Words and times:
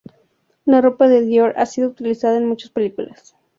La 0.65 0.81
ropa 0.81 1.07
de 1.07 1.21
Dior 1.21 1.53
ha 1.57 1.67
sido 1.67 1.89
utilizada 1.89 2.35
en 2.37 2.47
muchas 2.47 2.71
películas. 2.71 3.35